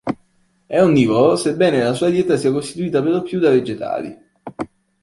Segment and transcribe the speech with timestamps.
[0.65, 4.17] È onnivoro, sebbene la sua dieta sia costituita per lo più da vegetali.